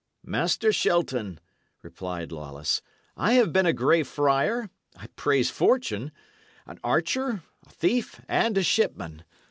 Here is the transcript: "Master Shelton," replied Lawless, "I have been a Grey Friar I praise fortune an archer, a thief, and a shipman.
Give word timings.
"Master 0.25 0.73
Shelton," 0.73 1.39
replied 1.83 2.31
Lawless, 2.31 2.81
"I 3.15 3.33
have 3.33 3.53
been 3.53 3.67
a 3.67 3.71
Grey 3.71 4.01
Friar 4.01 4.71
I 4.97 5.05
praise 5.15 5.51
fortune 5.51 6.11
an 6.65 6.79
archer, 6.83 7.43
a 7.67 7.69
thief, 7.69 8.19
and 8.27 8.57
a 8.57 8.63
shipman. 8.63 9.23